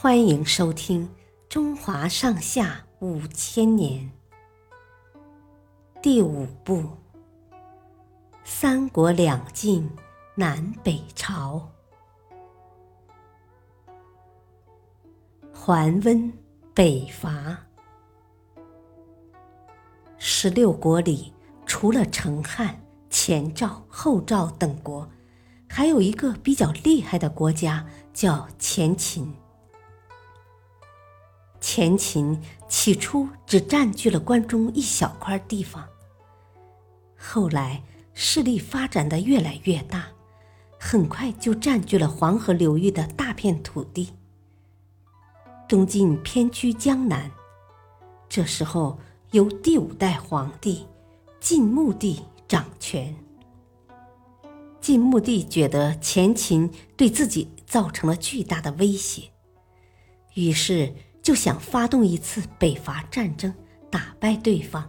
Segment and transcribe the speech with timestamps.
[0.00, 1.08] 欢迎收听
[1.48, 4.08] 《中华上下五千年》
[6.00, 6.76] 第五部
[8.44, 9.90] 《三国两晋
[10.36, 11.68] 南北朝》。
[15.52, 16.32] 桓温
[16.72, 17.58] 北伐，
[20.16, 21.34] 十六国里，
[21.66, 22.80] 除了成汉、
[23.10, 25.10] 前赵、后赵等国，
[25.68, 29.34] 还有一个比较厉害的国家，叫前秦。
[31.60, 35.86] 前秦起初只占据了关中一小块地方，
[37.16, 37.82] 后来
[38.14, 40.06] 势力发展的越来越大，
[40.78, 44.10] 很快就占据了黄河流域的大片土地。
[45.68, 47.30] 东晋偏居江南，
[48.28, 48.98] 这时候
[49.32, 50.86] 由第五代皇帝
[51.40, 53.14] 晋穆帝掌权。
[54.80, 59.30] 晋穆帝觉得前秦对自己造成了巨大的威胁，
[60.34, 60.94] 于是。
[61.28, 63.54] 就想发动一次北伐战争，
[63.90, 64.88] 打败对方，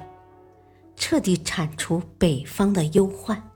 [0.96, 3.52] 彻底铲除北方的忧患。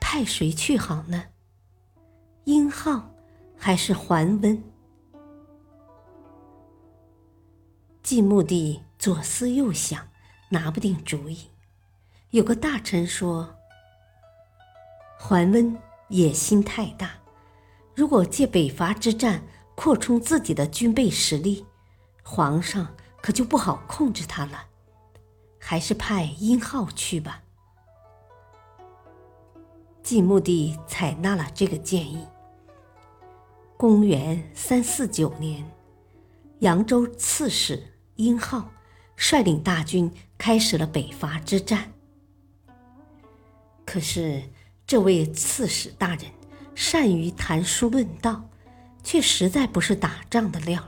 [0.00, 1.26] 派谁去好呢？
[2.42, 3.08] 殷浩
[3.56, 4.60] 还是桓温？
[8.02, 10.08] 晋穆帝左思右想，
[10.48, 11.38] 拿不定主意。
[12.30, 13.54] 有个大臣说
[15.20, 17.12] ：“桓温野心太大，
[17.94, 19.40] 如果借北伐之战。”
[19.74, 21.64] 扩充自己的军备实力，
[22.22, 24.66] 皇上可就不好控制他了。
[25.58, 27.42] 还是派殷浩去吧。
[30.02, 32.26] 晋穆帝采纳了这个建议。
[33.76, 35.64] 公元三四九年，
[36.58, 37.80] 扬州刺史
[38.16, 38.70] 殷浩
[39.16, 41.92] 率领大军开始了北伐之战。
[43.86, 44.42] 可是，
[44.86, 46.24] 这位刺史大人
[46.74, 48.42] 善于谈书论道。
[49.02, 50.82] 却实在不是打仗的料。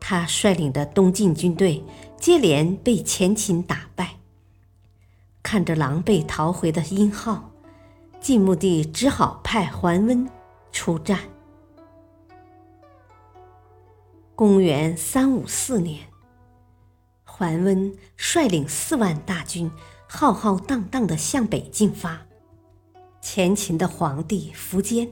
[0.00, 1.84] 他率领的东晋军队
[2.18, 4.16] 接连被前秦打败，
[5.42, 7.50] 看着狼狈逃回的殷浩，
[8.20, 10.28] 晋穆帝只好派桓温
[10.72, 11.20] 出战。
[14.34, 16.06] 公元三五四年，
[17.24, 19.70] 桓温率领四万大军，
[20.06, 22.26] 浩浩荡荡的向北进发。
[23.20, 25.10] 前秦的皇帝苻坚。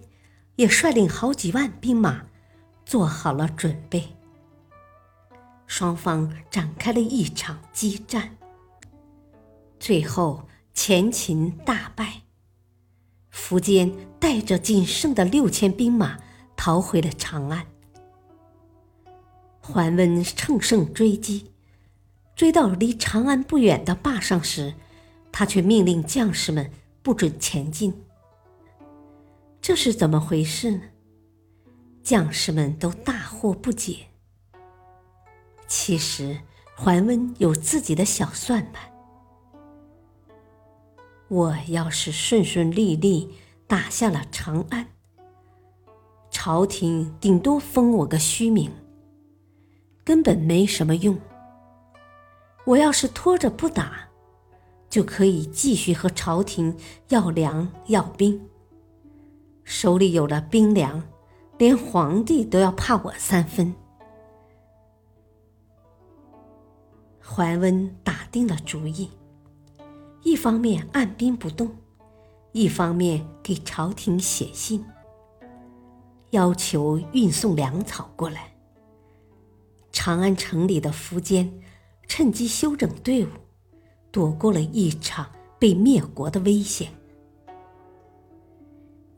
[0.57, 2.27] 也率领好几万兵马，
[2.85, 4.17] 做好了准备。
[5.67, 8.37] 双方展开了一场激战。
[9.79, 12.23] 最后，前秦大败，
[13.33, 16.19] 苻坚带着仅剩的六千兵马
[16.57, 17.67] 逃回了长安。
[19.61, 21.51] 桓温乘胜追击，
[22.35, 24.75] 追到离长安不远的坝上时，
[25.31, 26.71] 他却命令将士们
[27.03, 28.06] 不准前进。
[29.67, 30.83] 这是怎么回事呢？
[32.01, 34.07] 将士们都大惑不解。
[35.67, 36.39] 其实，
[36.77, 38.89] 桓温有自己的小算盘。
[41.27, 43.35] 我要是顺顺利利
[43.67, 44.87] 打下了长安，
[46.31, 48.71] 朝廷顶多封我个虚名，
[50.05, 51.19] 根本没什么用。
[52.67, 54.11] 我要是拖着不打，
[54.89, 56.77] 就可以继续和朝廷
[57.09, 58.49] 要粮要兵。
[59.87, 61.01] 手里有了兵粮，
[61.59, 63.73] 连皇帝都要怕我三分。
[67.23, 69.09] 桓温打定了主意，
[70.25, 71.71] 一方面按兵不动，
[72.51, 74.85] 一方面给朝廷写信，
[76.31, 78.53] 要求运送粮草过来。
[79.93, 81.61] 长安城里的苻坚
[82.09, 83.29] 趁机休整队伍，
[84.11, 85.31] 躲过了一场
[85.61, 86.91] 被灭国的危险。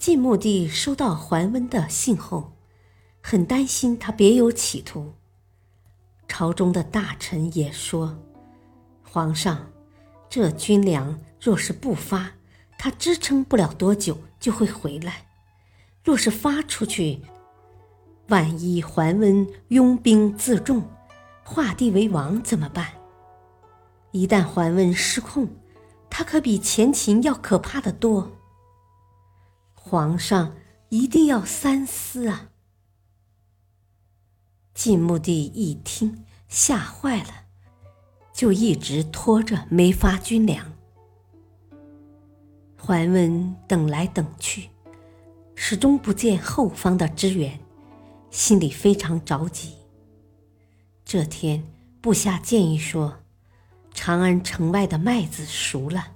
[0.08, 2.54] 晋穆帝收到桓温的信后，
[3.20, 5.12] 很担心他别有企图。
[6.26, 8.18] 朝中的大臣也说
[9.04, 9.70] ：“皇上，
[10.30, 12.30] 这军粮若是不发，
[12.78, 15.12] 他支撑不了多久就会回来；
[16.02, 17.20] 若是发出去，
[18.28, 20.82] 万一桓温拥兵自重，
[21.44, 22.92] 画地为王怎么办？
[24.12, 25.46] 一旦桓温失控，
[26.08, 28.32] 他可比前秦要可怕的多。”
[29.88, 30.54] 皇上
[30.90, 32.50] 一定要三思啊！
[34.74, 37.46] 晋穆帝一听，吓坏了，
[38.34, 40.70] 就一直拖着没发军粮。
[42.76, 44.68] 桓温等来等去，
[45.54, 47.58] 始终不见后方的支援，
[48.30, 49.72] 心里非常着急。
[51.02, 51.64] 这天，
[52.02, 53.20] 部下建议说
[53.94, 56.08] ：“长安城外的麦子熟了，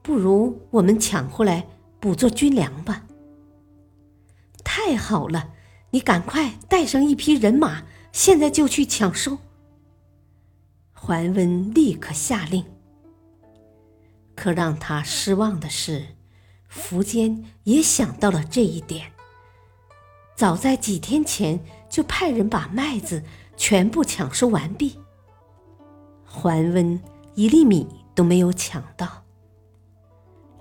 [0.00, 1.66] 不如我们抢回来。”
[2.04, 3.06] 补做军粮吧。
[4.62, 5.54] 太好了，
[5.92, 9.38] 你赶快带上一批人马，现在就去抢收。”
[10.92, 12.62] 桓温立刻下令。
[14.34, 16.08] 可让他失望的是，
[16.70, 19.10] 苻坚也想到了这一点。
[20.36, 21.58] 早在几天前，
[21.88, 23.22] 就派人把麦子
[23.56, 24.98] 全部抢收完毕。
[26.26, 27.00] 桓温
[27.34, 29.24] 一粒米都没有抢到，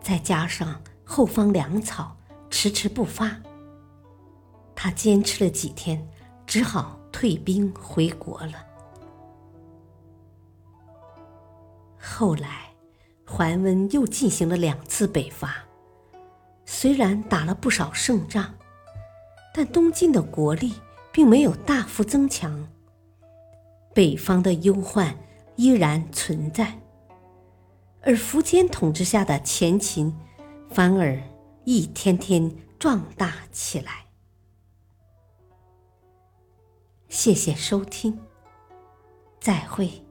[0.01, 2.15] 再加上后方粮草
[2.49, 3.37] 迟迟不发，
[4.75, 6.07] 他坚持了几天，
[6.45, 8.53] 只好退兵回国了。
[11.99, 12.69] 后来。
[13.25, 15.55] 桓温又进行了两次北伐，
[16.65, 18.53] 虽然打了不少胜仗，
[19.51, 20.73] 但东晋的国力
[21.11, 22.67] 并没有大幅增强，
[23.91, 25.17] 北方的忧患
[25.55, 26.79] 依然存在，
[28.01, 30.13] 而苻坚统治下的前秦
[30.73, 31.21] 反而
[31.65, 34.07] 一天天壮大起来。
[37.09, 38.19] 谢谢收听，
[39.39, 40.02] 再会。